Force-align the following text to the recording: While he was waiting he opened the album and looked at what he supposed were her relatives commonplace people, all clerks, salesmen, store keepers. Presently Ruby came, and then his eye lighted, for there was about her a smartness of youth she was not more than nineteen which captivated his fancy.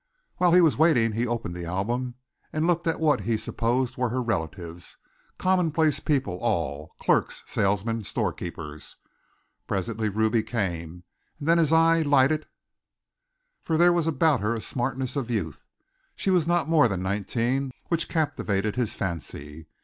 While 0.37 0.53
he 0.53 0.61
was 0.61 0.79
waiting 0.79 1.11
he 1.11 1.27
opened 1.27 1.53
the 1.55 1.65
album 1.67 2.15
and 2.51 2.65
looked 2.65 2.87
at 2.87 2.99
what 2.99 3.21
he 3.21 3.37
supposed 3.37 3.97
were 3.97 4.09
her 4.09 4.19
relatives 4.19 4.97
commonplace 5.37 5.99
people, 5.99 6.37
all 6.41 6.95
clerks, 6.99 7.43
salesmen, 7.45 8.03
store 8.03 8.33
keepers. 8.33 8.95
Presently 9.67 10.09
Ruby 10.09 10.41
came, 10.41 11.03
and 11.37 11.47
then 11.47 11.59
his 11.59 11.71
eye 11.71 12.01
lighted, 12.01 12.47
for 13.61 13.77
there 13.77 13.93
was 13.93 14.07
about 14.07 14.39
her 14.41 14.55
a 14.55 14.61
smartness 14.61 15.15
of 15.15 15.29
youth 15.29 15.63
she 16.15 16.31
was 16.31 16.47
not 16.47 16.67
more 16.67 16.87
than 16.87 17.03
nineteen 17.03 17.71
which 17.89 18.09
captivated 18.09 18.75
his 18.75 18.95
fancy. 18.95 19.67